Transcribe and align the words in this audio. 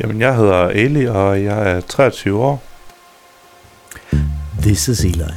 Jamen, 0.00 0.20
jeg 0.20 0.36
hedder 0.36 0.68
Eli, 0.68 1.04
og 1.04 1.44
jeg 1.44 1.76
er 1.76 1.80
23 1.80 2.38
år. 2.38 2.62
This 4.60 4.88
is 4.88 5.04
Eli. 5.04 5.32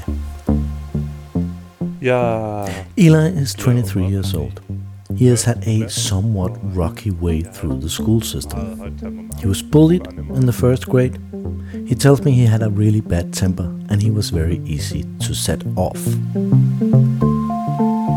Eli 2.97 3.41
is 3.41 3.55
23 3.55 4.03
years 4.03 4.33
old. 4.33 4.61
He 5.17 5.27
has 5.27 5.43
had 5.43 5.67
a 5.67 5.89
somewhat 5.89 6.51
rocky 6.75 7.11
way 7.11 7.43
through 7.53 7.79
the 7.79 7.89
school 7.89 8.21
system. 8.21 8.59
He 9.41 9.47
was 9.47 9.63
bullied 9.71 10.07
in 10.35 10.41
the 10.41 10.53
first 10.53 10.85
grade. 10.85 11.19
He 11.87 11.95
tells 11.95 12.23
me 12.23 12.31
he 12.31 12.45
had 12.45 12.61
a 12.61 12.69
really 12.69 13.01
bad 13.01 13.33
temper 13.33 13.69
and 13.89 14.03
he 14.03 14.11
was 14.11 14.29
very 14.29 14.61
easy 14.65 15.03
to 15.27 15.33
set 15.33 15.65
off. 15.75 16.07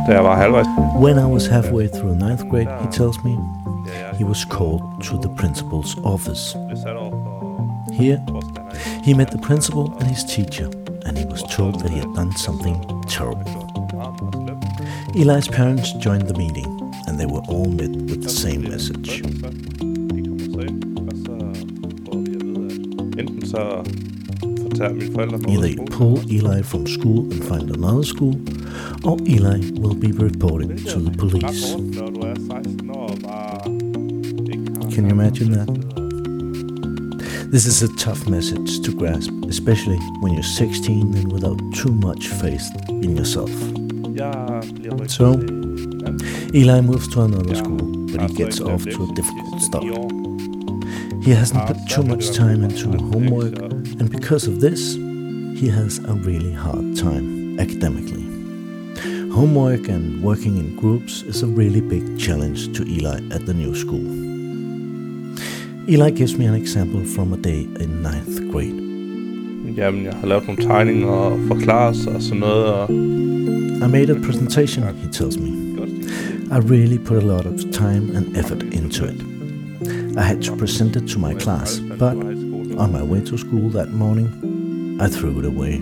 Da 0.06 0.12
jeg 0.12 0.24
var 0.24 0.36
halvvejs... 0.36 0.66
When 1.00 1.18
I 1.18 1.32
was 1.32 1.46
halfway 1.46 1.88
through 1.88 2.14
ninth 2.18 2.44
grade, 2.50 2.68
he 2.80 2.88
tells 2.92 3.16
me 3.24 3.61
he 4.16 4.24
was 4.24 4.44
called 4.44 5.02
to 5.04 5.18
the 5.18 5.28
principal's 5.28 5.96
office. 6.04 6.54
Here, 7.92 8.18
he 9.02 9.14
met 9.14 9.30
the 9.30 9.38
principal 9.38 9.92
and 9.98 10.08
his 10.08 10.24
teacher, 10.24 10.70
and 11.06 11.18
he 11.18 11.24
was 11.24 11.42
told 11.42 11.80
that 11.80 11.90
he 11.90 11.98
had 11.98 12.14
done 12.14 12.32
something 12.32 12.76
terrible. 13.08 13.68
Eli's 15.14 15.48
parents 15.48 15.92
joined 15.92 16.28
the 16.28 16.34
meeting, 16.34 16.66
and 17.06 17.18
they 17.18 17.26
were 17.26 17.42
all 17.48 17.66
met 17.66 17.90
with 17.90 18.22
the 18.22 18.30
same 18.30 18.62
message. 18.62 19.22
Enten 23.18 23.46
så 23.46 23.82
fortæller 24.62 24.94
mine 24.94 25.12
forældre 25.12 25.38
mig 25.38 25.48
ud 25.48 25.64
Either 25.64 25.68
you 25.68 25.84
pull 25.86 26.32
Eli 26.32 26.62
from 26.62 26.86
school 26.86 27.20
and 27.32 27.42
find 27.42 27.70
another 27.70 28.02
school, 28.02 28.34
or 29.04 29.18
Eli 29.26 29.58
will 29.82 29.96
be 30.00 30.10
reported 30.24 30.78
to 30.92 30.98
the 31.00 31.12
police. 31.18 32.11
Can 34.94 35.06
you 35.06 35.12
imagine 35.12 35.52
that? 35.52 35.68
This 37.50 37.64
is 37.64 37.82
a 37.82 37.88
tough 37.96 38.28
message 38.28 38.80
to 38.82 38.94
grasp, 38.94 39.32
especially 39.48 39.96
when 40.20 40.34
you're 40.34 40.42
16 40.42 41.14
and 41.16 41.32
without 41.32 41.58
too 41.74 41.92
much 41.92 42.28
faith 42.28 42.70
in 42.88 43.16
yourself. 43.16 43.50
So. 45.08 45.40
Eli 46.54 46.82
moves 46.82 47.08
to 47.08 47.22
another 47.22 47.54
school, 47.54 48.06
but 48.08 48.28
he 48.28 48.36
gets 48.36 48.60
off 48.60 48.84
to 48.84 49.04
a 49.04 49.14
difficult 49.14 49.62
start. 49.62 49.84
He 51.24 51.30
hasn't 51.30 51.66
put 51.66 51.78
too 51.88 52.02
much 52.02 52.32
time 52.36 52.62
into 52.62 52.90
homework, 52.90 53.58
and 53.98 54.10
because 54.10 54.46
of 54.46 54.60
this, 54.60 54.94
he 54.94 55.68
has 55.68 56.00
a 56.00 56.12
really 56.12 56.52
hard 56.52 56.98
time 56.98 57.58
academically. 57.58 58.24
Homework 59.30 59.88
and 59.88 60.22
working 60.22 60.58
in 60.58 60.76
groups 60.76 61.22
is 61.22 61.42
a 61.42 61.46
really 61.46 61.80
big 61.80 62.18
challenge 62.18 62.76
to 62.76 62.86
Eli 62.86 63.20
at 63.30 63.46
the 63.46 63.54
new 63.54 63.74
school. 63.74 64.21
Eli 65.88 66.10
gives 66.10 66.38
me 66.38 66.46
an 66.46 66.54
example 66.54 67.04
from 67.04 67.32
a 67.32 67.36
day 67.36 67.66
in 67.80 68.02
ninth 68.02 68.52
grade. 68.52 68.82
Jamen, 69.76 70.04
jeg 70.04 70.12
har 70.12 70.26
lavet 70.26 70.46
nogle 70.46 70.62
tegninger 70.62 71.06
og 71.06 71.38
forklarelser 71.48 72.14
og 72.14 72.22
sådan 72.22 72.40
noget, 72.40 72.64
og... 72.64 72.90
I 73.86 73.90
made 73.90 74.10
a 74.10 74.14
presentation, 74.24 74.84
he 74.84 75.08
tells 75.12 75.38
me. 75.38 75.48
I 76.50 76.58
really 76.58 76.98
put 76.98 77.16
a 77.16 77.26
lot 77.26 77.46
of 77.46 77.54
time 77.72 78.16
and 78.16 78.36
effort 78.36 78.62
into 78.62 79.04
it. 79.04 79.24
I 80.16 80.20
had 80.20 80.42
to 80.42 80.56
present 80.56 80.96
it 80.96 81.08
to 81.08 81.18
my 81.18 81.34
class, 81.40 81.82
but 81.98 82.14
on 82.78 82.92
my 82.92 83.02
way 83.02 83.20
to 83.26 83.36
school 83.36 83.70
that 83.70 83.92
morning, 83.92 84.28
I 85.00 85.08
threw 85.08 85.38
it 85.40 85.46
away. 85.46 85.80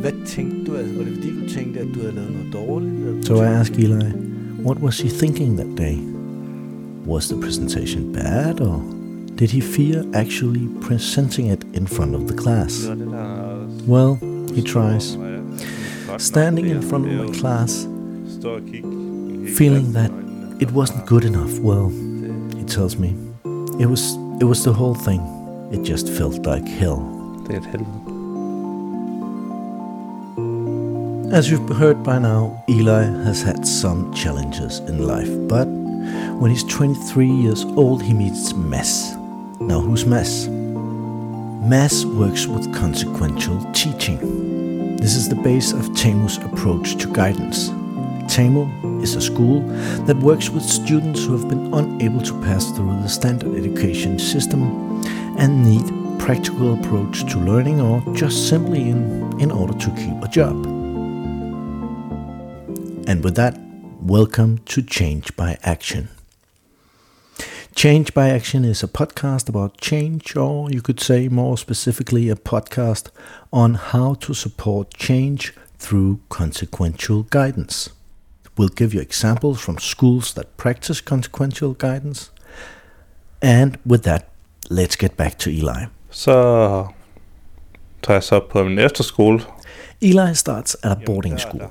Hvad 0.00 0.12
tænkte 0.26 0.72
du? 0.72 0.76
Altså, 0.76 0.94
var 0.96 1.04
det 1.04 1.12
fordi, 1.14 1.30
du 1.40 1.48
tænkte, 1.48 1.80
at 1.80 1.86
du 1.94 2.00
havde 2.00 2.14
lavet 2.14 2.30
noget 2.32 2.52
dårligt? 2.52 3.26
So 3.26 3.34
I 3.34 3.46
asked 3.46 3.78
Eli, 3.78 4.04
what 4.64 4.78
was 4.78 5.00
he 5.00 5.08
thinking 5.08 5.56
that 5.56 5.78
day? 5.78 5.96
Was 7.06 7.28
the 7.28 7.40
presentation 7.40 8.12
bad, 8.12 8.60
or 8.60 8.95
did 9.36 9.50
he 9.50 9.60
fear 9.60 10.02
actually 10.14 10.66
presenting 10.80 11.48
it 11.48 11.62
in 11.74 11.86
front 11.86 12.14
of 12.14 12.26
the 12.26 12.34
class? 12.34 12.86
Well, 13.86 14.14
he 14.54 14.62
tries. 14.62 15.18
Standing 16.16 16.68
in 16.70 16.80
front 16.80 17.06
of 17.06 17.12
my 17.12 17.38
class, 17.38 17.84
feeling 19.56 19.92
that 19.92 20.10
it 20.58 20.70
wasn't 20.70 21.04
good 21.04 21.24
enough, 21.24 21.58
well, 21.58 21.90
he 22.56 22.64
tells 22.64 22.96
me, 22.96 23.14
it 23.78 23.86
was 23.86 24.16
it 24.40 24.44
was 24.44 24.64
the 24.64 24.72
whole 24.72 24.94
thing. 24.94 25.20
It 25.70 25.82
just 25.82 26.08
felt 26.08 26.46
like 26.46 26.66
hell. 26.66 27.02
As 31.30 31.50
you've 31.50 31.68
heard 31.76 32.02
by 32.02 32.18
now, 32.18 32.64
Eli 32.70 33.02
has 33.24 33.42
had 33.42 33.66
some 33.66 34.14
challenges 34.14 34.78
in 34.80 35.06
life, 35.06 35.28
but 35.46 35.66
when 36.38 36.50
he's 36.50 36.64
23 36.64 37.26
years 37.28 37.64
old, 37.64 38.02
he 38.02 38.14
meets 38.14 38.54
Mads. 38.54 39.15
Now, 39.66 39.80
who's 39.80 40.06
Mads? 40.06 40.46
Mads 40.46 42.06
works 42.06 42.46
with 42.46 42.72
consequential 42.72 43.60
teaching. 43.72 44.96
This 44.96 45.16
is 45.16 45.28
the 45.28 45.34
base 45.34 45.72
of 45.72 45.86
Tamu's 45.90 46.36
approach 46.38 46.94
to 46.98 47.12
guidance. 47.12 47.70
Temu 48.30 49.02
is 49.02 49.16
a 49.16 49.20
school 49.20 49.62
that 50.06 50.16
works 50.18 50.50
with 50.50 50.62
students 50.62 51.24
who 51.24 51.36
have 51.36 51.48
been 51.48 51.74
unable 51.74 52.20
to 52.20 52.40
pass 52.42 52.70
through 52.70 52.92
the 53.02 53.08
standard 53.08 53.56
education 53.56 54.20
system 54.20 55.02
and 55.36 55.64
need 55.64 55.84
practical 56.20 56.74
approach 56.74 57.28
to 57.32 57.38
learning 57.40 57.80
or 57.80 58.00
just 58.14 58.48
simply 58.48 58.88
in, 58.88 59.40
in 59.40 59.50
order 59.50 59.76
to 59.76 59.90
keep 59.96 60.22
a 60.22 60.28
job. 60.28 60.64
And 63.08 63.24
with 63.24 63.34
that, 63.34 63.58
welcome 64.00 64.58
to 64.66 64.80
Change 64.80 65.34
by 65.34 65.58
Action. 65.64 66.15
Change 67.76 68.14
by 68.14 68.30
Action 68.30 68.64
is 68.64 68.82
a 68.82 68.88
podcast 68.88 69.50
about 69.50 69.76
change, 69.76 70.34
or 70.34 70.70
you 70.70 70.80
could 70.80 70.98
say 70.98 71.28
more 71.28 71.58
specifically, 71.58 72.30
a 72.30 72.34
podcast 72.34 73.10
on 73.52 73.74
how 73.74 74.14
to 74.14 74.32
support 74.32 74.94
change 74.94 75.52
through 75.78 76.18
consequential 76.30 77.24
guidance. 77.24 77.90
We'll 78.56 78.70
give 78.70 78.94
you 78.94 79.02
examples 79.02 79.60
from 79.60 79.76
schools 79.76 80.32
that 80.32 80.56
practice 80.56 81.02
consequential 81.02 81.74
guidance. 81.74 82.30
And 83.42 83.76
with 83.84 84.04
that, 84.04 84.30
let's 84.70 84.96
get 84.96 85.18
back 85.18 85.38
to 85.40 85.50
Eli. 85.50 85.84
Så 86.10 86.32
tager 88.02 88.14
jeg 88.14 88.22
så 88.22 88.40
på 88.40 88.64
min 88.64 88.78
efterskole. 88.78 89.40
Eli 90.00 90.32
starts 90.34 90.76
at 90.82 90.92
a 90.92 91.00
boarding 91.06 91.40
school. 91.40 91.62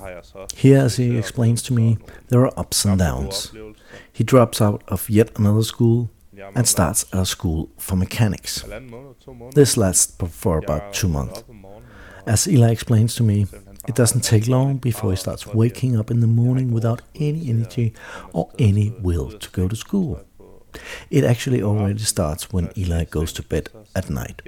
Here, 0.55 0.85
as 0.85 0.97
he 0.97 1.15
er 1.15 1.19
explains 1.19 1.63
to 1.63 1.73
me, 1.73 1.97
there 2.29 2.41
are 2.41 2.59
ups 2.59 2.85
and 2.85 2.99
downs. 2.99 3.51
He 4.15 4.23
drops 4.23 4.61
out 4.61 4.81
of 4.87 5.09
yet 5.09 5.37
another 5.37 5.63
school 5.63 6.09
and 6.55 6.65
starts 6.65 7.03
at 7.11 7.19
a 7.19 7.25
school 7.25 7.69
for 7.77 7.97
mechanics. 7.97 8.63
This 9.53 9.75
lasts 9.75 10.15
for 10.29 10.57
about 10.57 10.93
two 10.93 11.09
months. 11.09 11.43
As 12.25 12.47
Eli 12.47 12.71
explains 12.71 13.13
to 13.15 13.23
me, 13.23 13.45
it 13.89 13.93
doesn't 13.93 14.21
take 14.21 14.47
long 14.47 14.77
before 14.77 15.11
he 15.11 15.17
starts 15.17 15.45
waking 15.45 15.99
up 15.99 16.09
in 16.09 16.21
the 16.21 16.27
morning 16.27 16.71
without 16.71 17.01
any 17.13 17.49
energy 17.49 17.93
or 18.31 18.49
any 18.57 18.91
will 19.01 19.31
to 19.31 19.49
go 19.49 19.67
to 19.67 19.75
school. 19.75 20.21
It 21.09 21.25
actually 21.25 21.61
already 21.61 21.99
starts 21.99 22.53
when 22.53 22.71
Eli 22.77 23.03
goes 23.03 23.33
to 23.33 23.43
bed 23.43 23.69
at 23.93 24.09
night. 24.09 24.41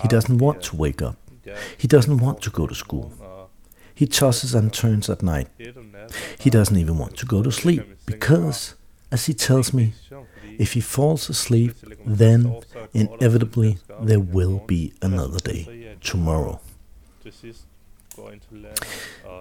He 0.00 0.06
doesn't 0.06 0.38
want 0.38 0.62
to 0.62 0.76
wake 0.76 1.02
up. 1.02 1.16
He 1.76 1.88
doesn't 1.88 2.18
want 2.18 2.40
to 2.42 2.50
go 2.50 2.68
to 2.68 2.74
school. 2.74 3.12
He 3.94 4.06
tosses 4.06 4.54
and 4.54 4.72
turns 4.72 5.10
at 5.10 5.24
night. 5.24 5.48
He 6.38 6.50
doesn't 6.50 6.76
even 6.76 6.98
want 6.98 7.16
to 7.16 7.26
go 7.26 7.42
to 7.42 7.50
sleep 7.50 7.82
because, 8.06 8.74
as 9.12 9.26
he 9.26 9.34
tells 9.34 9.72
me, 9.72 9.92
if 10.58 10.72
he 10.72 10.80
falls 10.80 11.28
asleep, 11.28 11.74
then 12.04 12.60
inevitably 12.94 13.78
there 14.00 14.20
will 14.20 14.64
be 14.66 14.92
another 15.02 15.38
day 15.38 15.96
tomorrow. 16.00 16.60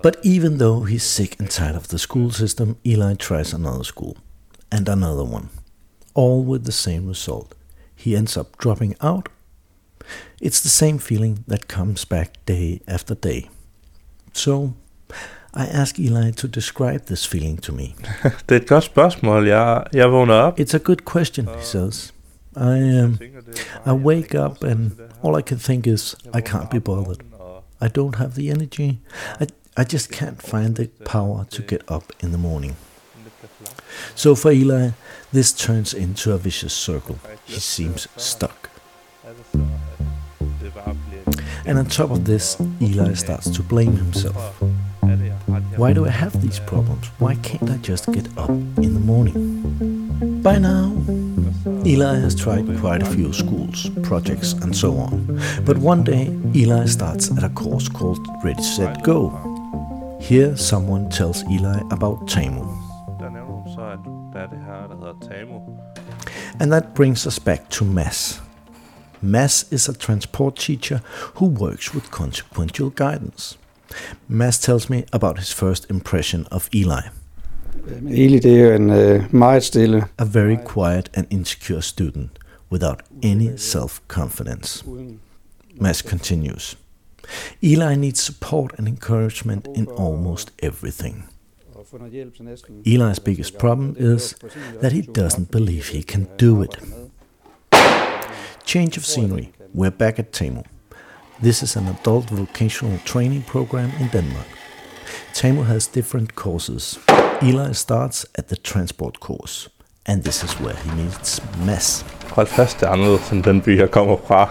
But 0.03 0.17
even 0.23 0.57
though 0.57 0.81
he's 0.81 1.03
sick 1.03 1.39
and 1.39 1.49
tired 1.49 1.75
of 1.75 1.87
the 1.87 1.99
school 1.99 2.31
system, 2.31 2.77
Eli 2.85 3.15
tries 3.15 3.53
another 3.53 3.83
school 3.83 4.17
and 4.71 4.87
another 4.87 5.23
one, 5.23 5.49
all 6.13 6.43
with 6.43 6.65
the 6.65 6.71
same 6.71 7.07
result. 7.07 7.55
He 7.95 8.15
ends 8.15 8.35
up 8.37 8.57
dropping 8.57 8.95
out. 9.01 9.29
It's 10.39 10.59
the 10.59 10.69
same 10.69 10.97
feeling 10.97 11.43
that 11.47 11.67
comes 11.67 12.05
back 12.05 12.43
day 12.45 12.81
after 12.87 13.15
day. 13.15 13.49
So 14.33 14.73
I 15.53 15.65
ask 15.65 15.99
Eli 15.99 16.31
to 16.31 16.47
describe 16.47 17.05
this 17.07 17.27
feeling 17.27 17.61
to 17.61 17.73
me. 17.73 17.93
Det 18.49 18.55
er 18.55 18.61
et 18.61 18.67
godt 18.67 18.83
spørgsmål. 18.83 19.47
Jeg, 19.47 19.83
jeg 19.93 20.11
vågner 20.11 20.33
op. 20.33 20.59
It's 20.59 20.75
a 20.75 20.79
good 20.79 21.01
question, 21.05 21.47
he 21.47 21.63
says. 21.63 22.13
I 22.55 22.99
um, 23.03 23.19
I 23.85 23.91
wake 23.91 24.35
up 24.35 24.63
and 24.63 24.91
all 25.23 25.39
I 25.39 25.41
can 25.41 25.57
think 25.57 25.87
is 25.87 26.15
I 26.33 26.41
can't 26.41 26.69
be 26.69 26.79
bothered. 26.79 27.19
I 27.81 27.87
don't 27.87 28.15
have 28.17 28.31
the 28.35 28.51
energy. 28.51 28.99
I 29.39 29.45
I 29.77 29.83
just 29.83 30.11
can't 30.11 30.41
find 30.41 30.75
the 30.75 30.89
power 31.05 31.45
to 31.49 31.61
get 31.61 31.81
up 31.87 32.03
in 32.23 32.31
the 32.31 32.37
morning. 32.37 32.75
So 34.15 34.35
for 34.35 34.51
Eli, 34.51 34.89
this 35.31 35.53
turns 35.53 35.93
into 35.93 36.33
a 36.33 36.37
vicious 36.37 36.73
circle. 36.73 37.17
He 37.45 37.59
seems 37.59 38.07
stuck. 38.17 38.69
And 41.65 41.77
on 41.77 41.85
top 41.85 42.11
of 42.11 42.25
this, 42.25 42.57
Eli 42.81 43.13
starts 43.13 43.49
to 43.49 43.63
blame 43.63 43.95
himself. 43.95 44.61
Why 45.81 45.93
do 45.93 46.05
I 46.05 46.11
have 46.11 46.39
these 46.43 46.59
problems? 46.59 47.07
Why 47.17 47.33
can't 47.41 47.67
I 47.67 47.77
just 47.77 48.05
get 48.13 48.27
up 48.37 48.51
in 48.51 48.93
the 48.93 48.99
morning? 48.99 50.39
By 50.43 50.59
now, 50.59 50.93
Eli 51.83 52.17
has 52.17 52.35
tried 52.35 52.67
quite 52.77 53.01
a 53.01 53.07
few 53.07 53.33
schools, 53.33 53.89
projects, 54.03 54.53
and 54.53 54.77
so 54.77 54.95
on. 54.97 55.41
But 55.65 55.79
one 55.79 56.03
day, 56.03 56.37
Eli 56.53 56.85
starts 56.85 57.35
at 57.35 57.43
a 57.43 57.49
course 57.49 57.89
called 57.89 58.19
Ready, 58.43 58.61
Set, 58.61 59.01
Go. 59.01 59.31
Here, 60.21 60.55
someone 60.55 61.09
tells 61.09 61.43
Eli 61.45 61.81
about 61.89 62.27
Tamu. 62.27 62.61
And 66.59 66.71
that 66.71 66.93
brings 66.93 67.25
us 67.25 67.39
back 67.39 67.69
to 67.69 67.83
Mads. 67.85 68.39
Mads 69.19 69.65
is 69.71 69.89
a 69.89 69.97
transport 69.97 70.57
teacher 70.57 71.01
who 71.37 71.47
works 71.47 71.91
with 71.91 72.11
consequential 72.11 72.91
guidance. 72.91 73.57
Mads 74.27 74.59
tells 74.59 74.89
me 74.89 75.03
about 75.13 75.39
his 75.39 75.53
first 75.53 75.89
impression 75.89 76.47
of 76.51 76.69
Eli. 76.73 77.01
Eli, 78.07 78.39
det 78.39 78.61
er 78.61 78.75
en 78.75 78.89
uh, 78.89 79.35
meget 79.35 79.63
stille. 79.63 80.03
A 80.17 80.25
very 80.25 80.57
quiet 80.65 81.09
and 81.13 81.27
insecure 81.29 81.81
student 81.81 82.29
without 82.71 82.99
any 83.23 83.57
self-confidence. 83.57 84.85
Mads 85.75 86.01
continues. 86.01 86.77
Eli 87.61 87.95
needs 87.95 88.19
support 88.19 88.73
and 88.77 88.87
encouragement 88.87 89.67
in 89.75 89.87
almost 89.87 90.53
everything. 90.63 91.25
Eli's 92.85 93.19
biggest 93.19 93.57
problem 93.57 93.95
is 93.99 94.35
that 94.81 94.91
he 94.91 95.01
doesn't 95.01 95.51
believe 95.51 95.87
he 95.87 96.03
can 96.03 96.27
do 96.37 96.61
it. 96.61 96.77
Change 98.65 98.97
of 98.97 99.05
scenery. 99.05 99.51
We're 99.73 99.91
back 99.91 100.19
at 100.19 100.31
Tamu. 100.31 100.63
This 101.41 101.63
is 101.63 101.75
an 101.75 101.87
adult 101.87 102.29
vocational 102.29 102.99
training 102.99 103.41
program 103.41 103.91
in 103.99 104.09
Denmark. 104.09 104.45
Tamu 105.33 105.63
has 105.63 105.87
different 105.87 106.35
courses. 106.35 106.99
Eli 107.41 107.71
starts 107.71 108.25
at 108.35 108.49
the 108.49 108.55
transport 108.55 109.19
course, 109.19 109.67
and 110.05 110.23
this 110.23 110.43
is 110.43 110.53
where 110.59 110.75
he 110.75 110.91
meets 110.91 111.41
Mads. 111.65 112.05
Hold 112.35 112.47
fast, 112.47 112.79
det 112.79 112.87
er 112.87 112.91
anderledes 112.91 113.31
end 113.31 113.43
den 113.43 113.61
by, 113.61 113.77
jeg 113.77 113.91
kommer 113.91 114.17
fra. 114.27 114.49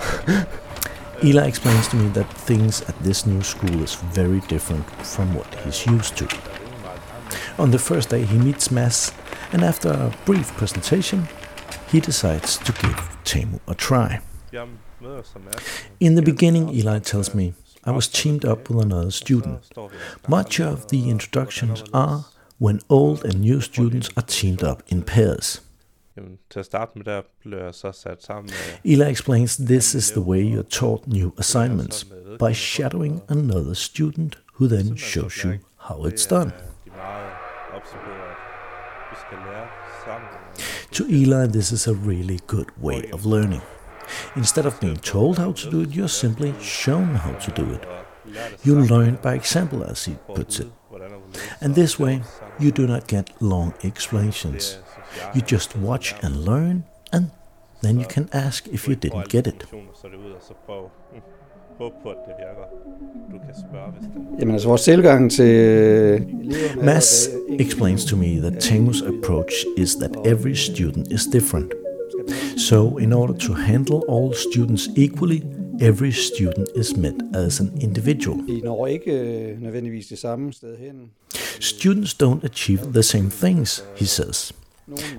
Eli 1.29 1.49
explains 1.49 1.89
to 1.89 1.97
me 1.97 2.09
that 2.13 2.27
things 2.47 2.83
at 2.83 2.95
this 3.05 3.27
new 3.27 3.43
school 3.43 3.83
is 3.83 3.95
very 4.15 4.41
different 4.49 4.85
from 5.05 5.37
what 5.37 5.55
he's 5.65 5.87
used 5.87 6.17
to. 6.17 6.27
On 7.59 7.71
the 7.71 7.79
first 7.79 8.11
day, 8.11 8.23
he 8.23 8.39
meets 8.39 8.71
Mads, 8.71 9.15
and 9.53 9.65
after 9.65 9.91
a 9.93 10.13
brief 10.27 10.57
presentation, 10.57 11.29
he 11.93 12.01
decides 12.01 12.59
to 12.59 12.73
give 12.73 13.09
Tamu 13.25 13.59
a 13.69 13.75
try. 13.75 14.21
In 15.99 16.15
the 16.15 16.23
beginning, 16.23 16.69
Eli 16.71 16.99
tells 16.99 17.35
me, 17.35 17.55
I 17.85 17.91
was 17.91 18.07
teamed 18.07 18.45
up 18.45 18.69
with 18.69 18.85
another 18.85 19.11
student. 19.11 19.67
Much 20.29 20.61
of 20.61 20.89
the 20.89 21.09
introductions 21.09 21.83
are 21.95 22.27
when 22.59 22.81
old 22.91 23.25
and 23.25 23.41
new 23.41 23.61
students 23.63 24.11
are 24.17 24.23
teamed 24.23 24.63
up 24.63 24.83
in 24.89 25.03
pairs. 25.03 25.63
Eli 28.85 29.09
explains 29.09 29.57
this 29.57 29.95
is 29.95 30.13
the 30.13 30.21
way 30.21 30.43
you're 30.43 30.63
taught 30.63 31.07
new 31.07 31.33
assignments, 31.39 32.05
by 32.39 32.53
shadowing 32.53 33.23
another 33.29 33.75
student 33.75 34.37
who 34.55 34.69
then 34.69 34.97
shows 34.97 35.43
you 35.43 35.61
how 35.79 36.05
it's 36.05 36.27
done. 36.27 36.53
To 40.91 41.07
Eli, 41.09 41.47
this 41.47 41.73
is 41.73 41.87
a 41.87 41.95
really 41.95 42.41
good 42.47 42.71
way 42.79 43.09
of 43.11 43.25
learning. 43.25 43.63
Instead 44.37 44.67
of 44.67 44.81
being 44.81 44.97
told 44.97 45.39
how 45.39 45.53
to 45.53 45.71
do 45.71 45.81
it, 45.81 45.91
you're 45.91 46.09
simply 46.09 46.55
shown 46.61 47.15
how 47.15 47.33
to 47.33 47.51
do 47.53 47.73
it. 47.73 47.83
You 48.65 48.75
learn 48.81 49.19
by 49.23 49.35
example, 49.35 49.85
as 49.85 50.05
he 50.05 50.15
puts 50.35 50.61
it. 50.61 50.69
And 51.61 51.75
this 51.75 51.99
way, 51.99 52.23
you 52.59 52.71
do 52.71 52.87
not 52.87 53.07
get 53.07 53.31
long 53.41 53.75
explanations. 53.83 54.79
You 55.35 55.43
just 55.43 55.77
watch 55.77 56.15
and 56.23 56.45
learn, 56.45 56.85
and 57.13 57.31
then 57.83 57.99
you 57.99 58.07
can 58.07 58.29
ask 58.33 58.69
if 58.69 58.89
you 58.89 58.95
didn't 58.95 59.29
get 59.29 59.47
it. 59.47 59.67
Jamen 64.39 64.55
altså 64.55 64.69
vores 64.69 64.83
tilgang 64.83 65.31
til 65.31 66.27
Mads 66.83 67.29
explains 67.49 68.05
to 68.05 68.17
me 68.17 68.41
that 68.41 68.61
Tamu's 68.61 69.03
approach 69.03 69.53
is 69.77 69.95
that 69.95 70.11
every 70.27 70.55
student 70.55 71.13
is 71.13 71.27
different. 71.33 71.73
So, 72.69 72.99
in 72.99 73.13
order 73.13 73.35
to 73.47 73.53
handle 73.55 74.05
all 74.09 74.35
students 74.35 74.89
equally, 74.97 75.43
every 75.81 76.13
student 76.13 76.69
is 76.77 76.97
met 76.97 77.15
as 77.35 77.61
an 77.61 77.73
individual. 77.81 78.37
Students 81.61 82.15
don't 82.15 82.45
achieve 82.45 82.93
the 82.93 83.03
same 83.03 83.31
things, 83.31 83.83
he 83.97 84.05
says, 84.05 84.53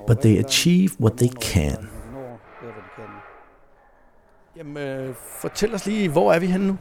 but 0.07 0.21
they 0.21 0.38
achieve 0.38 0.95
what 0.99 1.17
they 1.17 1.29
can. 1.29 1.89
Jamen, 4.57 4.77
øh, 4.77 5.15
fortæl 5.41 5.73
os 5.73 5.85
lige, 5.85 6.09
hvor 6.09 6.33
er 6.33 6.39
vi 6.39 6.45
henne 6.45 6.67
nu? 6.67 6.77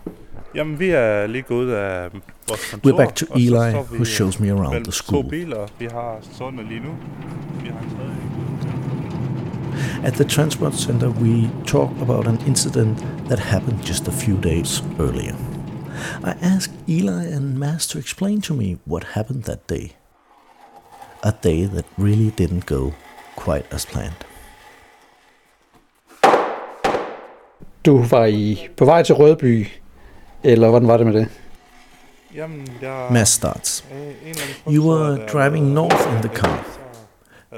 Jamen, 0.54 0.78
vi 0.78 0.90
er 0.90 1.26
lige 1.26 1.42
gået 1.42 1.64
ud 1.64 1.70
af 1.70 2.10
vores 2.48 2.70
kontor. 2.70 2.90
We're 2.90 2.96
back 2.96 3.14
to 3.14 3.26
Eli, 3.34 3.74
who 3.96 4.04
shows 4.04 4.40
me 4.40 4.50
around 4.50 4.84
the 4.84 4.92
school. 4.92 5.22
To 5.22 5.28
biler. 5.28 5.66
Vi 5.78 5.86
har 5.86 6.18
sådan 6.38 6.60
lige 6.68 6.80
nu. 6.80 6.90
Vi 7.62 7.68
har 7.68 7.80
en 7.80 7.90
tredje. 7.96 8.29
At 10.04 10.14
the 10.14 10.24
transport 10.24 10.74
center, 10.74 11.10
we 11.10 11.50
talk 11.66 11.90
about 12.00 12.26
an 12.26 12.38
incident 12.46 12.98
that 13.28 13.38
happened 13.38 13.84
just 13.84 14.08
a 14.08 14.12
few 14.12 14.36
days 14.36 14.82
earlier. 14.98 15.36
I 16.24 16.34
asked 16.40 16.74
Eli 16.88 17.24
and 17.24 17.58
Mads 17.58 17.86
to 17.88 17.98
explain 17.98 18.40
to 18.42 18.54
me 18.54 18.78
what 18.86 19.04
happened 19.04 19.44
that 19.44 19.66
day. 19.66 19.92
A 21.22 21.32
day 21.32 21.66
that 21.66 21.84
really 21.98 22.30
didn't 22.30 22.66
go 22.66 22.94
quite 23.36 23.66
as 23.70 23.84
planned. 23.86 24.24
Du 27.84 27.98
var 27.98 28.26
i, 28.26 28.68
på 28.76 28.84
vej 28.84 29.02
til 29.02 29.14
Rødby, 29.14 29.66
eller 30.42 30.68
hvordan 30.68 30.88
var 30.88 30.96
det 30.96 31.06
med 31.06 31.14
det? 31.14 31.28
Mads 33.10 33.28
starts. 33.28 33.84
You 34.66 34.82
were 34.88 35.26
driving 35.26 35.74
north 35.74 36.16
in 36.16 36.22
the 36.22 36.36
car. 36.36 36.64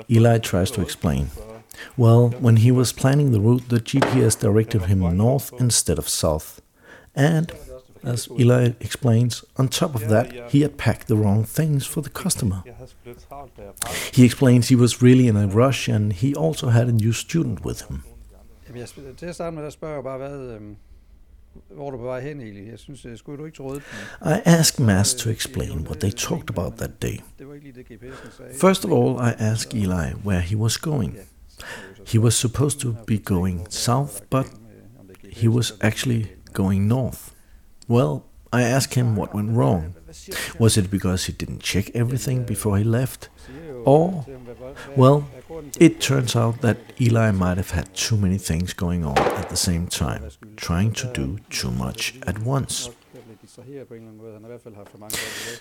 Eli 0.08 0.38
tries 0.38 0.70
to 0.70 0.82
explain. 0.82 1.30
Well, 1.96 2.30
when 2.40 2.56
he 2.56 2.70
was 2.70 2.92
planning 2.92 3.32
the 3.32 3.40
route, 3.40 3.68
the 3.68 3.80
GPS 3.80 4.38
directed 4.38 4.82
him 4.82 5.00
north 5.16 5.52
instead 5.58 5.98
of 5.98 6.08
south. 6.08 6.60
And, 7.14 7.52
as 8.02 8.28
Eli 8.38 8.72
explains, 8.80 9.44
on 9.56 9.68
top 9.68 9.94
of 9.94 10.08
that, 10.08 10.50
he 10.50 10.62
had 10.62 10.76
packed 10.76 11.08
the 11.08 11.16
wrong 11.16 11.44
things 11.44 11.86
for 11.86 12.00
the 12.00 12.10
customer. 12.10 12.64
He 14.12 14.24
explains 14.24 14.68
he 14.68 14.76
was 14.76 15.02
really 15.02 15.28
in 15.28 15.36
a 15.36 15.46
rush 15.46 15.88
and 15.88 16.12
he 16.12 16.34
also 16.34 16.68
had 16.68 16.88
a 16.88 16.92
new 16.92 17.12
student 17.12 17.64
with 17.64 17.82
him. 17.82 18.04
I 24.20 24.40
asked 24.40 24.80
Mads 24.80 25.14
to 25.14 25.30
explain 25.30 25.84
what 25.84 26.00
they 26.00 26.10
talked 26.10 26.48
about 26.48 26.78
that 26.78 26.98
day. 26.98 27.20
First 28.54 28.84
of 28.84 28.92
all, 28.92 29.18
I 29.18 29.32
asked 29.32 29.74
Eli 29.74 30.12
where 30.12 30.40
he 30.40 30.54
was 30.54 30.76
going. 30.76 31.18
He 32.06 32.18
was 32.18 32.36
supposed 32.36 32.80
to 32.80 32.92
be 33.06 33.18
going 33.18 33.68
south, 33.70 34.28
but 34.30 34.48
he 35.28 35.48
was 35.48 35.72
actually 35.80 36.32
going 36.52 36.88
north. 36.88 37.34
Well, 37.88 38.24
I 38.52 38.62
asked 38.62 38.94
him 38.94 39.16
what 39.16 39.34
went 39.34 39.56
wrong. 39.56 39.94
Was 40.58 40.76
it 40.76 40.90
because 40.90 41.24
he 41.24 41.32
didn't 41.32 41.62
check 41.62 41.90
everything 41.94 42.44
before 42.44 42.76
he 42.76 42.84
left? 42.84 43.30
Or, 43.84 44.26
well, 44.94 45.28
it 45.80 46.00
turns 46.00 46.36
out 46.36 46.60
that 46.60 46.78
Eli 47.00 47.30
might 47.30 47.56
have 47.56 47.70
had 47.70 47.94
too 47.94 48.16
many 48.16 48.38
things 48.38 48.74
going 48.74 49.04
on 49.04 49.18
at 49.18 49.48
the 49.48 49.56
same 49.56 49.86
time, 49.86 50.30
trying 50.56 50.92
to 50.92 51.10
do 51.12 51.38
too 51.48 51.70
much 51.70 52.14
at 52.26 52.40
once. 52.40 52.90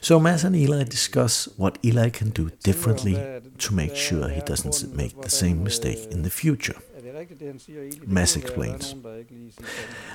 So 0.02 0.20
Mads 0.20 0.46
and 0.46 0.56
Eli 0.56 0.84
discuss 0.84 1.50
what 1.58 1.78
Eli 1.84 2.10
can 2.10 2.30
do 2.30 2.50
differently 2.64 3.16
to 3.58 3.74
make 3.74 3.98
sure 3.98 4.30
he 4.30 4.40
doesn't 4.42 4.96
make 4.96 5.20
the 5.22 5.30
same 5.30 5.62
mistake 5.62 6.08
in 6.10 6.24
the 6.24 6.30
future. 6.30 6.78
Mads 8.08 8.38
explains. 8.38 8.96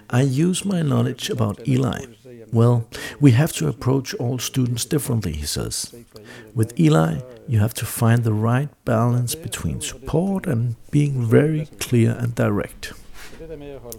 I 0.08 0.22
use 0.22 0.64
my 0.64 0.80
knowledge 0.80 1.28
about 1.28 1.68
Eli. 1.68 2.06
Well, 2.50 2.88
we 3.20 3.32
have 3.32 3.52
to 3.54 3.68
approach 3.68 4.14
all 4.14 4.38
students 4.38 4.86
differently, 4.86 5.32
he 5.32 5.44
says. 5.44 5.94
With 6.54 6.80
Eli, 6.80 7.20
you 7.46 7.58
have 7.58 7.74
to 7.74 7.84
find 7.84 8.24
the 8.24 8.32
right 8.32 8.70
balance 8.86 9.34
between 9.34 9.82
support 9.82 10.46
and 10.46 10.76
being 10.90 11.26
very 11.26 11.66
clear 11.78 12.16
and 12.18 12.34
direct. 12.34 12.94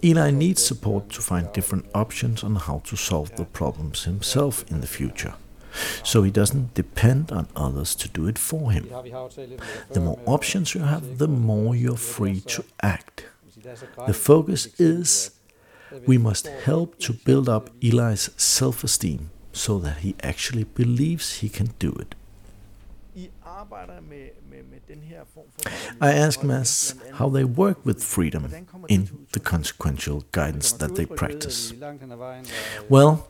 Eli 0.02 0.30
needs 0.30 0.62
support 0.64 1.08
to 1.10 1.20
find 1.20 1.52
different 1.52 1.86
options 1.94 2.42
on 2.42 2.56
how 2.56 2.82
to 2.84 2.96
solve 2.96 3.34
the 3.36 3.44
problems 3.44 4.04
himself 4.04 4.64
in 4.70 4.80
the 4.80 4.86
future. 4.86 5.34
So 6.02 6.22
he 6.22 6.30
doesn't 6.30 6.74
depend 6.74 7.30
on 7.30 7.46
others 7.54 7.94
to 7.96 8.08
do 8.08 8.26
it 8.26 8.38
for 8.38 8.72
him. 8.72 8.88
The 9.90 10.00
more 10.00 10.18
options 10.26 10.74
you 10.74 10.82
have, 10.82 11.18
the 11.18 11.28
more 11.28 11.76
you're 11.76 11.96
free 11.96 12.40
to 12.40 12.64
act. 12.82 13.26
The 14.06 14.14
focus 14.14 14.68
is 14.80 15.32
we 16.06 16.18
must 16.18 16.46
help 16.46 16.98
to 17.00 17.12
build 17.12 17.48
up 17.48 17.70
Eli's 17.82 18.30
self 18.36 18.84
esteem 18.84 19.30
so 19.52 19.78
that 19.78 19.98
he 19.98 20.14
actually 20.22 20.64
believes 20.64 21.38
he 21.38 21.48
can 21.48 21.70
do 21.78 21.92
it. 21.92 22.14
I 26.00 26.12
ask 26.12 26.42
Mads 26.42 26.94
how 27.14 27.28
they 27.28 27.44
work 27.44 27.84
with 27.84 28.02
freedom 28.02 28.66
in 28.88 29.26
the 29.32 29.40
consequential 29.40 30.24
guidance 30.32 30.72
that 30.72 30.94
they 30.94 31.06
practice. 31.06 31.72
Well, 32.88 33.28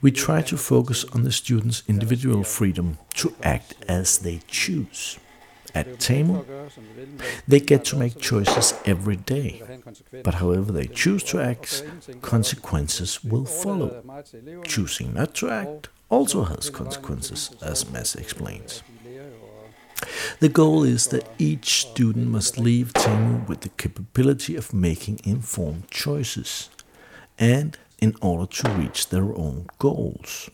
we 0.00 0.10
try 0.10 0.42
to 0.42 0.56
focus 0.56 1.04
on 1.12 1.22
the 1.22 1.32
students' 1.32 1.82
individual 1.88 2.44
freedom 2.44 2.98
to 3.14 3.34
act 3.42 3.74
as 3.88 4.18
they 4.18 4.40
choose. 4.46 5.18
At 5.74 5.98
Tamu, 5.98 6.44
they 7.48 7.60
get 7.60 7.84
to 7.86 7.96
make 7.96 8.18
choices 8.18 8.74
every 8.84 9.16
day. 9.16 9.62
But 10.22 10.34
however 10.34 10.70
they 10.70 10.86
choose 10.86 11.22
to 11.24 11.40
act, 11.40 11.82
consequences 12.20 13.24
will 13.24 13.46
follow. 13.46 14.02
Choosing 14.64 15.14
not 15.14 15.34
to 15.36 15.48
act 15.48 15.88
also 16.10 16.44
has 16.44 16.68
consequences, 16.68 17.50
as 17.62 17.90
Mads 17.90 18.14
explains. 18.16 18.82
The 20.40 20.48
goal 20.48 20.82
is 20.84 21.06
that 21.08 21.28
each 21.38 21.86
student 21.88 22.28
must 22.28 22.58
leave 22.58 22.92
Tamu 22.92 23.44
with 23.46 23.60
the 23.60 23.68
capability 23.68 24.56
of 24.56 24.72
making 24.72 25.20
informed 25.24 25.90
choices 25.90 26.70
and 27.38 27.78
in 28.00 28.14
order 28.20 28.46
to 28.46 28.68
reach 28.70 29.08
their 29.08 29.34
own 29.36 29.66
goals. 29.78 30.50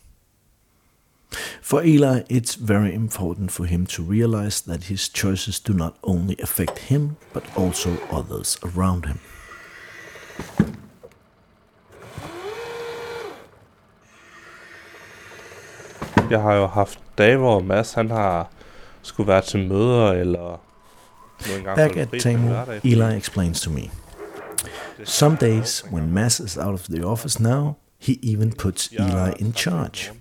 For 1.61 1.85
Eli, 1.85 2.23
it's 2.29 2.55
very 2.55 2.95
important 2.95 3.51
for 3.51 3.67
him 3.67 3.87
to 3.87 4.03
realize 4.03 4.61
that 4.63 4.85
his 4.85 5.09
choices 5.09 5.61
do 5.61 5.75
not 5.75 5.97
only 6.03 6.37
affect 6.43 6.79
him, 6.79 7.17
but 7.33 7.45
also 7.57 7.99
others 8.11 8.59
around 8.63 9.07
him. 9.07 9.19
Jeg 16.31 16.41
har 16.41 16.55
jo 16.55 16.67
haft 16.67 17.01
dage, 17.19 17.37
hvor 17.37 17.61
Mads 17.61 17.93
han 17.93 18.11
har 18.11 18.51
skulle 19.09 19.29
være 19.29 19.43
til 19.43 19.69
møder 19.69 20.13
eller 20.13 20.61
Back 21.75 21.97
at 21.97 22.09
Tamu, 22.21 22.55
Eli 22.85 23.17
explains 23.17 23.61
to 23.61 23.71
me. 23.71 23.91
Some 25.05 25.37
days, 25.37 25.85
when 25.93 26.13
Mads 26.13 26.41
is 26.41 26.57
out 26.57 26.75
of 26.75 26.83
the 26.89 27.07
office 27.07 27.43
now, 27.43 27.75
he 27.99 28.19
even 28.23 28.53
puts 28.53 28.93
Eli 28.93 29.33
in 29.39 29.55
charge. 29.55 30.13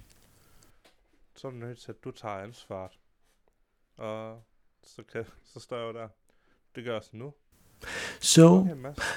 Så 1.36 1.48
er 1.48 1.52
du 1.52 1.58
nødt 1.58 1.80
til, 1.80 1.92
at 1.92 2.04
du 2.04 2.12
tager 2.12 2.36
ansvaret. 2.36 2.92
Og 3.98 4.36
så, 4.84 5.02
kan, 5.12 5.26
så 5.54 5.60
står 5.60 5.86
jeg 5.86 5.94
der. 5.94 6.08
Det 6.76 6.84
gør 6.84 7.00
nu. 7.12 7.34
So 8.20 8.68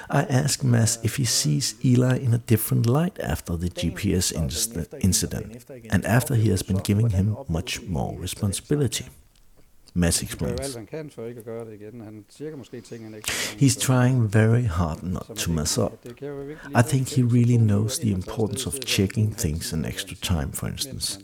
I 0.09 0.25
ask 0.29 0.63
Mads 0.63 0.99
if 1.03 1.17
he 1.17 1.25
sees 1.25 1.75
Eli 1.83 2.19
in 2.19 2.33
a 2.33 2.37
different 2.37 2.85
light 2.85 3.19
after 3.19 3.57
the 3.57 3.69
GPS 3.69 4.31
incident 5.01 5.71
and 5.91 6.05
after 6.05 6.35
he 6.35 6.49
has 6.49 6.63
been 6.63 6.79
giving 6.79 7.11
him 7.11 7.35
much 7.49 7.79
more 7.87 8.23
responsibility. 8.23 9.03
Mads 9.93 10.21
explains. 10.21 10.77
He's 13.57 13.75
trying 13.75 14.27
very 14.27 14.63
hard 14.63 15.03
not 15.03 15.35
to 15.35 15.51
mess 15.51 15.77
up. 15.77 15.99
I 16.73 16.81
think 16.81 17.09
he 17.09 17.23
really 17.23 17.57
knows 17.57 17.99
the 17.99 18.13
importance 18.13 18.65
of 18.65 18.85
checking 18.85 19.31
things 19.31 19.73
an 19.73 19.83
extra 19.83 20.15
time, 20.15 20.51
for 20.51 20.67
instance. 20.67 21.19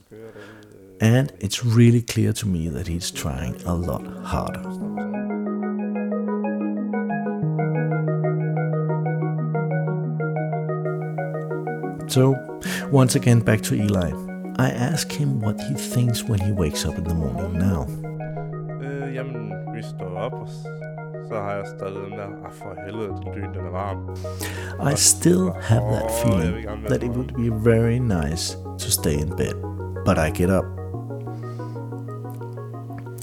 And 0.99 1.31
it's 1.39 1.63
really 1.63 2.01
clear 2.01 2.33
to 2.33 2.47
me 2.47 2.67
that 2.69 2.87
he's 2.87 3.09
trying 3.09 3.55
a 3.63 3.73
lot 3.73 4.05
harder. 4.25 4.63
So, 12.09 12.35
once 12.91 13.15
again, 13.15 13.39
back 13.41 13.61
to 13.63 13.75
Eli. 13.75 14.11
I 14.57 14.71
ask 14.71 15.11
him 15.11 15.39
what 15.39 15.59
he 15.61 15.75
thinks 15.75 16.23
when 16.23 16.39
he 16.39 16.51
wakes 16.51 16.85
up 16.85 16.97
in 16.97 17.03
the 17.03 17.13
morning 17.13 17.59
now. 17.59 18.06
Vi 19.77 19.83
står 19.83 20.17
op, 20.17 20.33
og 20.33 20.49
så 21.27 21.35
har 21.41 21.53
jeg 21.53 21.65
stadig 21.77 22.01
den 22.01 22.11
der, 22.11 22.45
ah, 22.45 22.53
for 22.53 22.75
helvede, 22.85 23.09
den 23.09 23.33
dyn, 23.35 23.53
den 23.53 23.65
er 23.65 23.69
varm. 23.69 23.99
I 24.91 24.95
still 24.95 25.45
have 25.61 25.83
that 25.95 26.11
feeling 26.23 26.85
that 26.89 27.03
it 27.03 27.11
would 27.11 27.33
be 27.43 27.49
very 27.71 27.97
nice 27.97 28.57
to 28.83 28.89
stay 28.99 29.15
in 29.23 29.29
bed, 29.29 29.55
but 30.05 30.17
I 30.17 30.29
get 30.41 30.49
up. 30.59 30.65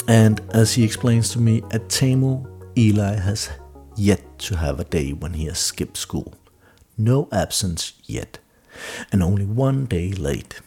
And 0.08 0.34
as 0.60 0.74
he 0.74 0.84
explains 0.84 1.30
to 1.30 1.40
me, 1.40 1.62
at 1.70 1.82
Tamu, 1.88 2.44
Eli 2.76 3.14
has 3.28 3.50
yet 3.98 4.22
to 4.38 4.56
have 4.56 4.80
a 4.80 4.84
day 4.84 5.12
when 5.12 5.34
he 5.34 5.44
has 5.46 5.58
skipped 5.58 5.96
school. 5.96 6.34
No 6.96 7.28
absence 7.32 7.94
yet, 8.08 8.40
and 9.12 9.22
only 9.22 9.46
one 9.66 9.86
day 9.86 10.12
late. 10.12 10.62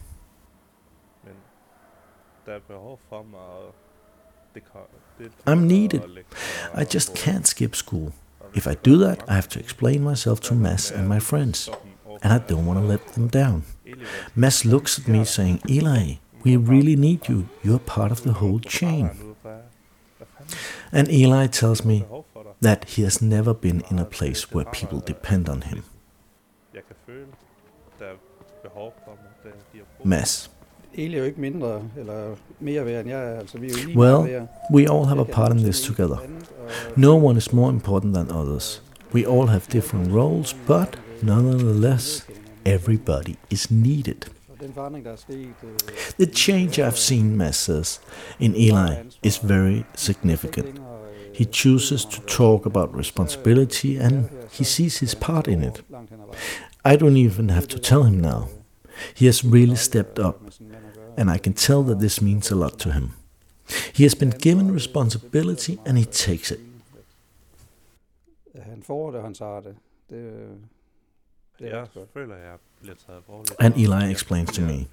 Men 1.23 1.35
der 2.45 2.53
er 2.53 2.59
behov 2.67 2.99
for 3.09 3.23
mig 3.23 3.86
I'm 5.45 5.67
needed. 5.67 6.25
I 6.73 6.83
just 6.83 7.15
can't 7.15 7.47
skip 7.47 7.75
school. 7.75 8.13
If 8.53 8.67
I 8.67 8.75
do 8.75 8.97
that, 8.97 9.23
I 9.27 9.35
have 9.35 9.49
to 9.49 9.59
explain 9.59 10.03
myself 10.03 10.39
to 10.41 10.55
Mads 10.55 10.91
and 10.91 11.07
my 11.07 11.19
friends, 11.19 11.69
and 12.23 12.33
I 12.33 12.39
don't 12.39 12.65
want 12.65 12.79
to 12.79 12.85
let 12.85 13.05
them 13.13 13.27
down. 13.27 13.63
Mads 14.35 14.65
looks 14.65 14.99
at 14.99 15.07
me 15.07 15.25
saying, 15.25 15.61
Eli, 15.69 16.15
we 16.43 16.55
really 16.57 16.95
need 16.95 17.27
you. 17.27 17.49
You're 17.63 17.79
part 17.79 18.11
of 18.11 18.23
the 18.23 18.33
whole 18.33 18.59
chain. 18.59 19.35
And 20.91 21.11
Eli 21.11 21.47
tells 21.47 21.83
me 21.83 22.05
that 22.61 22.85
he 22.85 23.03
has 23.03 23.21
never 23.21 23.53
been 23.53 23.83
in 23.91 23.99
a 23.99 24.05
place 24.05 24.51
where 24.51 24.65
people 24.65 24.99
depend 24.99 25.49
on 25.49 25.61
him. 25.61 25.83
Mads. 30.03 30.49
Eli 30.93 31.15
er 31.15 31.19
jo 31.19 31.25
ikke 31.25 31.41
mindre 31.41 31.81
eller 31.97 32.35
mere 32.59 32.85
værd 32.85 33.01
end 33.01 33.09
jeg 33.09 33.33
er. 33.33 33.39
Altså, 33.39 33.57
vi 33.57 33.67
er 33.67 33.71
jo 33.71 33.87
lige 33.87 33.97
well, 33.97 34.47
we 34.73 34.81
all 34.91 35.05
have 35.05 35.19
a 35.19 35.23
part 35.23 35.51
in 35.51 35.57
this 35.57 35.81
together. 35.81 36.17
No 36.95 37.25
one 37.25 37.37
is 37.37 37.53
more 37.53 37.69
important 37.69 38.13
than 38.13 38.31
others. 38.31 38.83
We 39.13 39.25
all 39.27 39.47
have 39.47 39.61
different 39.71 40.13
roles, 40.13 40.55
but 40.67 40.99
nonetheless, 41.21 42.27
everybody 42.65 43.35
is 43.49 43.71
needed. 43.71 44.25
The 46.17 46.25
change 46.25 46.79
I've 46.79 46.97
seen, 46.97 47.37
Mads 47.37 47.99
in 48.39 48.55
Eli 48.55 49.03
is 49.23 49.37
very 49.37 49.85
significant. 49.95 50.79
He 51.33 51.45
chooses 51.45 52.05
to 52.05 52.21
talk 52.21 52.65
about 52.65 52.95
responsibility 52.95 53.97
and 53.97 54.29
he 54.51 54.63
sees 54.63 54.97
his 54.97 55.13
part 55.13 55.47
in 55.47 55.63
it. 55.63 55.83
I 56.83 56.95
don't 56.95 57.17
even 57.17 57.49
have 57.49 57.67
to 57.67 57.79
tell 57.79 58.03
him 58.03 58.19
now. 58.19 58.49
He 59.13 59.25
has 59.25 59.43
really 59.43 59.75
stepped 59.75 60.19
up 60.19 60.41
and 61.17 61.29
I 61.29 61.37
can 61.37 61.53
tell 61.53 61.83
that 61.83 61.99
this 61.99 62.21
means 62.21 62.51
a 62.51 62.55
lot 62.55 62.79
to 62.79 62.91
him. 62.91 63.13
He 63.91 64.03
has 64.03 64.15
been 64.15 64.29
given 64.29 64.71
responsibility 64.71 65.79
and 65.85 65.97
he 65.97 66.05
takes 66.05 66.51
it. 66.51 66.59
And 73.59 73.77
Eli 73.77 74.09
explains 74.09 74.51
to 74.51 74.61
me, 74.61 74.87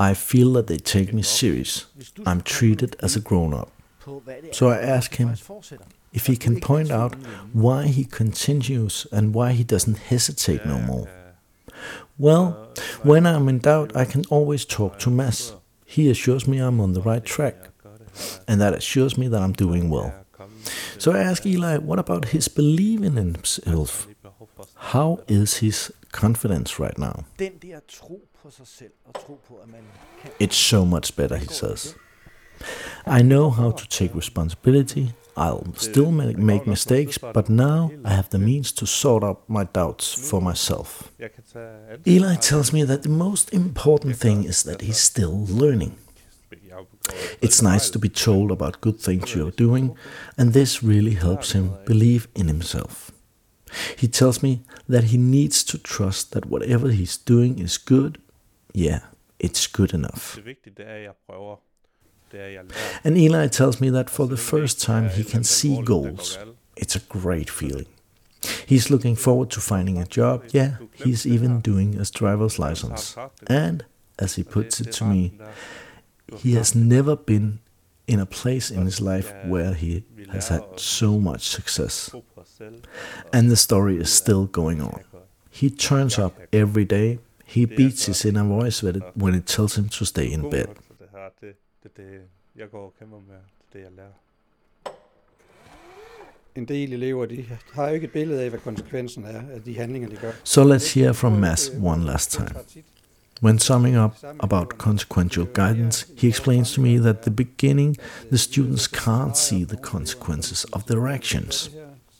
I 0.00 0.14
feel 0.14 0.52
that 0.54 0.66
they 0.66 0.76
take 0.76 1.14
me 1.14 1.22
serious. 1.22 1.86
I'm 2.26 2.42
treated 2.42 2.96
as 3.00 3.16
a 3.16 3.20
grown 3.20 3.54
up. 3.54 3.70
So 4.52 4.68
I 4.68 4.78
ask 4.78 5.14
him 5.14 5.34
if 6.12 6.26
he 6.26 6.36
can 6.36 6.60
point 6.60 6.90
out 6.90 7.14
why 7.52 7.86
he 7.86 8.04
continues 8.04 9.06
and 9.12 9.34
why 9.34 9.52
he 9.52 9.64
doesn't 9.64 9.98
hesitate 9.98 10.64
no 10.66 10.78
more. 10.78 11.08
Well, 12.18 12.72
when 13.02 13.26
I'm 13.26 13.48
in 13.48 13.58
doubt, 13.58 13.94
I 13.96 14.04
can 14.04 14.24
always 14.30 14.64
talk 14.64 14.98
to 15.00 15.10
Mads. 15.10 15.54
He 15.84 16.10
assures 16.10 16.48
me 16.48 16.58
I'm 16.58 16.80
on 16.80 16.92
the 16.92 17.02
right 17.02 17.24
track, 17.24 17.54
and 18.48 18.60
that 18.60 18.74
assures 18.74 19.16
me 19.16 19.28
that 19.28 19.42
I'm 19.42 19.52
doing 19.52 19.90
well. 19.90 20.12
So 20.98 21.12
I 21.12 21.18
ask 21.18 21.44
Eli, 21.46 21.78
what 21.78 21.98
about 21.98 22.26
his 22.26 22.48
belief 22.48 23.02
in 23.02 23.16
himself? 23.16 24.08
How 24.74 25.20
is 25.28 25.58
his 25.58 25.92
confidence 26.12 26.78
right 26.78 26.96
now? 26.98 27.24
It's 30.38 30.56
so 30.56 30.84
much 30.84 31.16
better, 31.16 31.36
he 31.36 31.46
says. 31.46 31.94
I 33.04 33.22
know 33.22 33.50
how 33.50 33.72
to 33.72 33.86
take 33.88 34.14
responsibility 34.14 35.14
I'll 35.36 35.74
still 35.74 36.10
make 36.10 36.66
mistakes, 36.66 37.18
but 37.18 37.48
now 37.48 37.90
I 38.04 38.10
have 38.10 38.30
the 38.30 38.38
means 38.38 38.72
to 38.72 38.86
sort 38.86 39.22
out 39.22 39.48
my 39.48 39.64
doubts 39.64 40.14
for 40.30 40.40
myself. 40.40 41.12
Eli 42.06 42.36
tells 42.36 42.72
me 42.72 42.84
that 42.84 43.02
the 43.02 43.10
most 43.10 43.52
important 43.52 44.16
thing 44.16 44.44
is 44.44 44.62
that 44.62 44.80
he's 44.80 44.98
still 44.98 45.44
learning. 45.46 45.96
It's 47.40 47.62
nice 47.62 47.90
to 47.90 47.98
be 47.98 48.08
told 48.08 48.50
about 48.50 48.80
good 48.80 48.98
things 48.98 49.34
you're 49.34 49.50
doing, 49.50 49.96
and 50.38 50.52
this 50.52 50.82
really 50.82 51.14
helps 51.14 51.52
him 51.52 51.72
believe 51.84 52.28
in 52.34 52.48
himself. 52.48 53.10
He 53.96 54.08
tells 54.08 54.42
me 54.42 54.62
that 54.88 55.04
he 55.04 55.18
needs 55.18 55.64
to 55.64 55.78
trust 55.78 56.32
that 56.32 56.46
whatever 56.46 56.88
he's 56.90 57.16
doing 57.18 57.58
is 57.58 57.78
good. 57.78 58.18
Yeah, 58.72 59.00
it's 59.38 59.66
good 59.66 59.92
enough. 59.92 60.38
And 63.04 63.16
Eli 63.16 63.48
tells 63.48 63.80
me 63.80 63.90
that 63.90 64.10
for 64.10 64.26
the 64.26 64.36
first 64.36 64.80
time 64.82 65.08
he 65.10 65.24
can 65.24 65.44
see 65.44 65.80
goals. 65.82 66.38
It's 66.76 66.96
a 66.96 67.00
great 67.00 67.48
feeling. 67.48 67.86
He's 68.66 68.90
looking 68.90 69.16
forward 69.16 69.50
to 69.52 69.60
finding 69.60 69.98
a 69.98 70.06
job. 70.06 70.44
Yeah, 70.50 70.76
he's 70.92 71.26
even 71.26 71.60
doing 71.60 71.94
his 71.94 72.10
driver's 72.10 72.58
license. 72.58 73.16
And, 73.46 73.84
as 74.18 74.34
he 74.36 74.44
puts 74.44 74.80
it 74.80 74.92
to 74.92 75.04
me, 75.04 75.38
he 76.36 76.54
has 76.54 76.74
never 76.74 77.16
been 77.16 77.60
in 78.06 78.20
a 78.20 78.26
place 78.26 78.70
in 78.70 78.84
his 78.84 79.00
life 79.00 79.32
where 79.46 79.74
he 79.74 80.04
has 80.30 80.48
had 80.48 80.62
so 80.76 81.18
much 81.18 81.48
success. 81.48 82.14
And 83.32 83.50
the 83.50 83.56
story 83.56 83.96
is 83.96 84.12
still 84.12 84.46
going 84.46 84.80
on. 84.80 85.02
He 85.50 85.70
turns 85.70 86.18
up 86.18 86.38
every 86.52 86.84
day. 86.84 87.18
He 87.44 87.64
beats 87.64 88.06
his 88.06 88.24
inner 88.24 88.44
voice 88.44 88.82
when 88.82 89.34
it 89.34 89.46
tells 89.46 89.78
him 89.78 89.88
to 89.88 90.04
stay 90.04 90.30
in 90.30 90.50
bed. 90.50 90.68
En 96.54 96.64
del 96.64 96.92
elever, 96.92 97.26
de 97.26 97.44
har 97.72 97.88
jo 97.88 97.94
ikke 97.94 98.04
et 98.04 98.12
billede 98.12 98.42
af, 98.42 98.48
hvad 98.48 98.60
konsekvensen 98.60 99.24
er 99.24 99.42
af 99.54 99.62
de 99.62 99.76
handlinger, 99.76 100.08
de 100.08 100.16
gør. 100.16 100.32
So 100.44 100.74
let's 100.74 100.94
hear 100.94 101.12
from 101.12 101.32
Mads 101.32 101.70
one 101.82 102.04
last 102.04 102.30
time. 102.30 102.54
When 103.42 103.58
summing 103.58 103.98
up 103.98 104.16
about 104.40 104.78
consequential 104.78 105.46
guidance, 105.46 106.06
he 106.16 106.28
explains 106.28 106.72
to 106.72 106.80
me 106.80 106.98
that 106.98 107.16
at 107.16 107.22
the 107.22 107.30
beginning 107.30 107.96
the 108.28 108.38
students 108.38 108.86
can't 108.86 109.36
see 109.36 109.64
the 109.64 109.76
consequences 109.76 110.64
of 110.72 110.84
their 110.84 111.06
actions. 111.06 111.70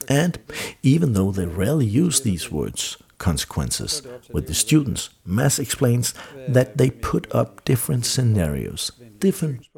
And 0.09 0.39
even 0.83 1.15
though 1.15 1.33
they 1.33 1.47
rarely 1.47 1.87
use 1.87 2.21
these 2.23 2.53
words, 2.53 2.99
consequences, 3.19 4.03
with 4.33 4.47
the 4.47 4.55
students, 4.55 5.11
Mads 5.25 5.59
explains 5.59 6.15
that 6.49 6.77
they 6.77 6.91
put 6.91 7.35
up 7.35 7.65
different 7.65 8.05
scenarios, 8.05 8.93
different 9.21 9.69